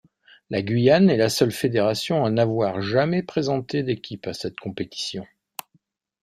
[0.49, 5.27] La Guyane est la seule fédération à n'avoir jamais présenté d'équipe à cette compétition.